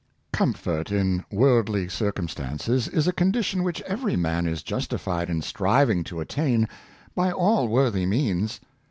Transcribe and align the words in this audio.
Comfort 0.33 0.91
in 0.91 1.23
worldly 1.31 1.87
circumstances 1.87 2.87
is 2.87 3.07
a 3.07 3.13
condition 3.13 3.61
which 3.61 3.81
every 3.83 4.15
man 4.15 4.47
is 4.47 4.63
justified 4.63 5.29
in 5.29 5.43
striving 5.43 6.03
to 6.03 6.19
attain 6.19 6.67
by 7.13 7.31
all 7.31 7.67
worthy 7.67 8.07
means. 8.07 8.59